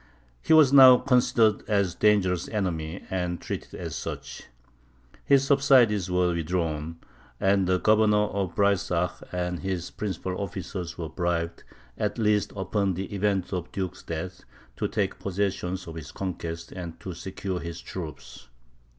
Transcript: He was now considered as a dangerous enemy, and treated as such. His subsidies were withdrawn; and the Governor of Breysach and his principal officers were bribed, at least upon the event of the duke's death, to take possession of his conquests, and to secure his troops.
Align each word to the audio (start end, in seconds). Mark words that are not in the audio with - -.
He 0.41 0.51
was 0.51 0.73
now 0.73 0.97
considered 0.97 1.61
as 1.69 1.93
a 1.93 1.97
dangerous 1.99 2.47
enemy, 2.49 3.03
and 3.11 3.39
treated 3.39 3.75
as 3.75 3.95
such. 3.95 4.45
His 5.25 5.43
subsidies 5.45 6.09
were 6.09 6.33
withdrawn; 6.33 6.97
and 7.39 7.67
the 7.67 7.77
Governor 7.79 8.23
of 8.33 8.55
Breysach 8.55 9.21
and 9.31 9.59
his 9.59 9.91
principal 9.91 10.35
officers 10.41 10.97
were 10.97 11.07
bribed, 11.09 11.63
at 11.99 12.17
least 12.17 12.51
upon 12.55 12.95
the 12.95 13.13
event 13.13 13.53
of 13.53 13.65
the 13.65 13.69
duke's 13.73 14.01
death, 14.01 14.43
to 14.77 14.87
take 14.87 15.19
possession 15.19 15.77
of 15.85 15.93
his 15.93 16.11
conquests, 16.11 16.71
and 16.71 16.99
to 17.01 17.13
secure 17.13 17.59
his 17.59 17.79
troops. 17.79 18.47